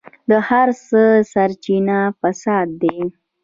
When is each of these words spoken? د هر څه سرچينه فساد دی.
د 0.29 0.31
هر 0.47 0.67
څه 0.87 1.01
سرچينه 1.31 1.97
فساد 2.19 2.67
دی. 2.81 2.99